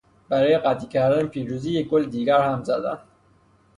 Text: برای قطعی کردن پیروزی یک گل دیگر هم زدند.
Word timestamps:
برای 0.29 0.57
قطعی 0.57 0.87
کردن 0.87 1.27
پیروزی 1.27 1.71
یک 1.71 1.87
گل 1.87 2.05
دیگر 2.05 2.41
هم 2.41 2.63
زدند. 2.63 2.99